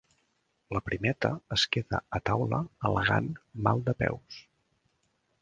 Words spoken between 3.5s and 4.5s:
mal de peus.